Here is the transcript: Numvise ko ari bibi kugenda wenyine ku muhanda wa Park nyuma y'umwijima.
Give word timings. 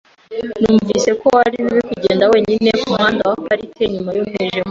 Numvise 0.61 1.09
ko 1.21 1.29
ari 1.45 1.57
bibi 1.65 1.81
kugenda 1.89 2.23
wenyine 2.33 2.69
ku 2.79 2.85
muhanda 2.91 3.21
wa 3.29 3.37
Park 3.45 3.63
nyuma 3.93 4.09
y'umwijima. 4.15 4.59